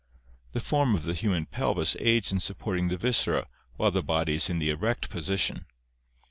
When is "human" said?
1.13-1.45